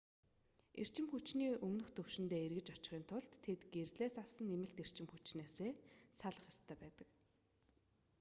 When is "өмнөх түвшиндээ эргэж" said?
1.67-2.67